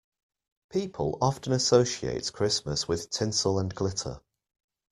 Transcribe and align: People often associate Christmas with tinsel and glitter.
People 0.71 1.19
often 1.21 1.53
associate 1.53 2.33
Christmas 2.33 2.87
with 2.87 3.11
tinsel 3.11 3.59
and 3.59 3.71
glitter. 3.71 4.19